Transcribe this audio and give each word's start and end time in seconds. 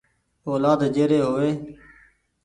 اولآد 0.47 0.81
جي 0.95 1.03
ري 1.09 1.19
هووي۔ 1.25 1.51